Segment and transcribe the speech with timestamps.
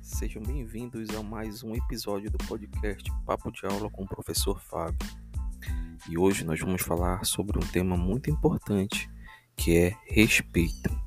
[0.00, 5.06] sejam bem-vindos a mais um episódio do podcast Papo de Aula com o professor Fábio.
[6.08, 9.06] E hoje nós vamos falar sobre um tema muito importante
[9.54, 11.03] que é respeito.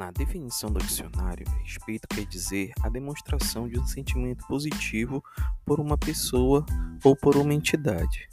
[0.00, 5.22] Na definição do dicionário, respeito quer dizer a demonstração de um sentimento positivo
[5.62, 6.64] por uma pessoa
[7.04, 8.26] ou por uma entidade.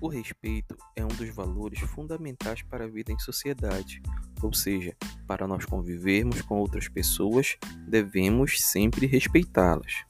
[0.00, 4.00] O respeito é um dos valores fundamentais para a vida em sociedade,
[4.40, 7.56] ou seja, para nós convivermos com outras pessoas,
[7.88, 10.04] devemos sempre respeitá-las.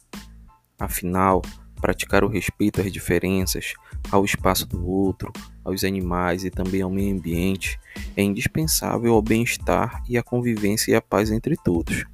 [0.79, 1.43] Afinal,
[1.81, 3.75] praticar o respeito às diferenças,
[4.11, 5.33] ao espaço do outro,
[5.65, 7.79] aos animais e também ao meio ambiente
[8.17, 12.05] é indispensável ao bem-estar e à convivência e à paz entre todos.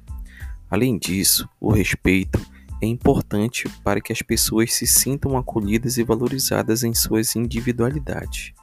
[0.69, 2.39] Além disso, o respeito
[2.81, 8.53] é importante para que as pessoas se sintam acolhidas e valorizadas em suas individualidades.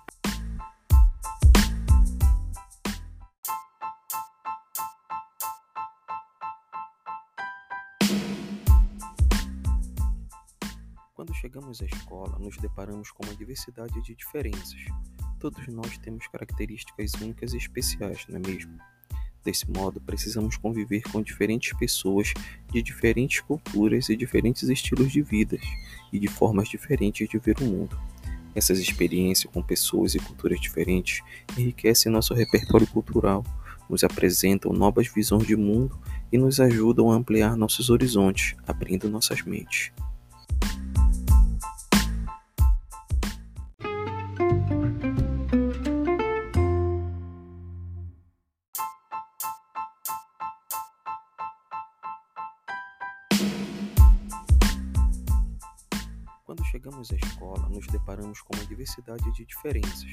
[11.29, 14.79] Quando chegamos à escola, nos deparamos com uma diversidade de diferenças.
[15.39, 18.79] Todos nós temos características únicas e especiais, não é mesmo?
[19.45, 22.33] Desse modo, precisamos conviver com diferentes pessoas
[22.73, 25.59] de diferentes culturas e diferentes estilos de vida
[26.11, 28.01] e de formas diferentes de ver o mundo.
[28.55, 31.21] Essas experiências com pessoas e culturas diferentes
[31.59, 33.45] enriquecem nosso repertório cultural,
[33.87, 36.01] nos apresentam novas visões de mundo
[36.33, 39.93] e nos ajudam a ampliar nossos horizontes, abrindo nossas mentes.
[56.71, 60.07] Chegamos à escola, nos deparamos com uma diversidade de diferenças.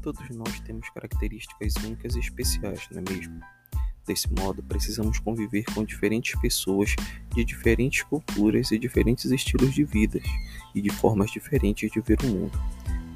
[0.00, 3.40] Todos nós temos características únicas e especiais, não é mesmo?
[4.06, 6.96] Desse modo, precisamos conviver com diferentes pessoas
[7.34, 10.20] de diferentes culturas e diferentes estilos de vida
[10.74, 12.58] e de formas diferentes de ver o mundo.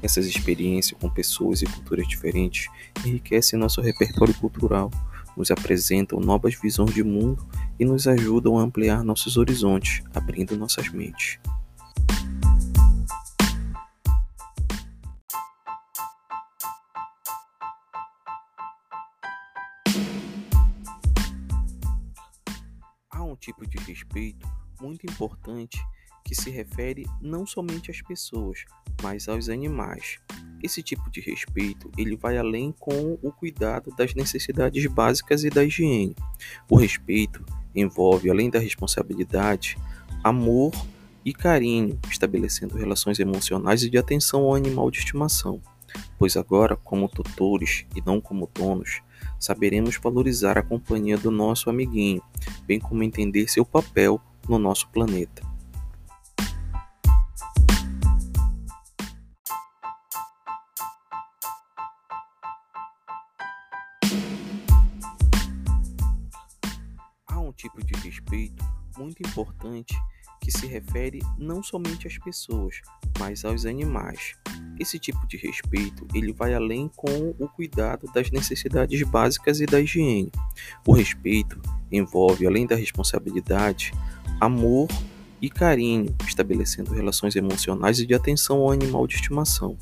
[0.03, 2.67] Essas experiências com pessoas e culturas diferentes
[3.03, 4.91] enriquecem nosso repertório cultural,
[5.35, 7.45] nos apresentam novas visões de mundo
[7.79, 11.39] e nos ajudam a ampliar nossos horizontes, abrindo nossas mentes.
[23.15, 24.45] Há um tipo de respeito
[24.81, 25.81] muito importante
[26.21, 28.65] que se refere não somente às pessoas,
[29.01, 30.19] mas aos animais.
[30.61, 35.63] Esse tipo de respeito ele vai além com o cuidado das necessidades básicas e da
[35.63, 36.13] higiene.
[36.69, 39.77] O respeito envolve, além da responsabilidade,
[40.21, 40.73] amor
[41.23, 45.61] e carinho, estabelecendo relações emocionais e de atenção ao animal de estimação.
[46.19, 48.99] Pois agora, como tutores e não como donos,
[49.45, 52.21] saberemos valorizar a companhia do nosso amiguinho,
[52.65, 54.19] bem como entender seu papel
[54.49, 55.45] no nosso planeta.
[67.27, 68.65] Há um tipo de respeito
[68.97, 69.95] muito importante
[70.45, 72.75] que se refere não somente às pessoas,
[73.17, 74.35] mas aos animais.
[74.79, 79.81] Esse tipo de respeito ele vai além com o cuidado das necessidades básicas e da
[79.81, 80.31] higiene.
[80.85, 81.59] O respeito
[81.91, 83.91] envolve, além da responsabilidade,
[84.39, 84.87] amor
[85.41, 89.75] e carinho, estabelecendo relações emocionais e de atenção ao animal de estimação.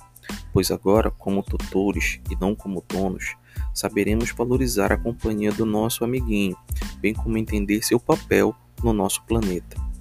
[0.54, 3.36] Pois agora, como tutores e não como donos,
[3.74, 6.56] saberemos valorizar a companhia do nosso amiguinho,
[7.02, 9.93] bem como entender seu papel no nosso planeta.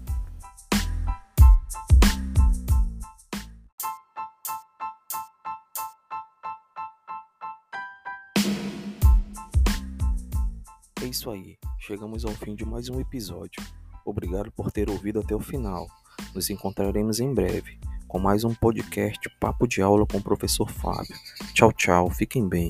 [11.03, 13.61] É isso aí, chegamos ao fim de mais um episódio.
[14.05, 15.89] Obrigado por ter ouvido até o final.
[16.33, 17.77] Nos encontraremos em breve
[18.07, 21.17] com mais um podcast Papo de Aula com o professor Fábio.
[21.55, 22.69] Tchau, tchau, fiquem bem.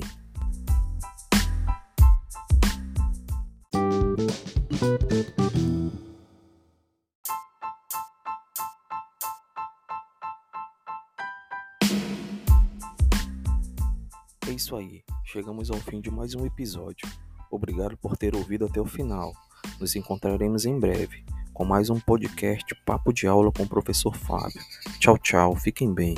[14.47, 17.07] É isso aí, chegamos ao fim de mais um episódio.
[17.53, 19.31] Obrigado por ter ouvido até o final.
[19.79, 21.23] Nos encontraremos em breve
[21.53, 24.59] com mais um podcast Papo de Aula com o professor Fábio.
[24.99, 26.15] Tchau, tchau, fiquem bem.